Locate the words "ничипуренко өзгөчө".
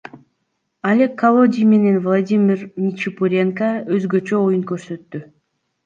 2.87-4.35